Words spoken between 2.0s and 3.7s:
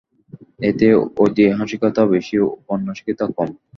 বেশী, ঔপন্যাসিকতা কম।